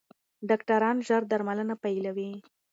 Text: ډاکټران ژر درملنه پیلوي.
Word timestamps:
ډاکټران 0.49 0.97
ژر 1.07 1.23
درملنه 1.31 1.75
پیلوي. 1.83 2.31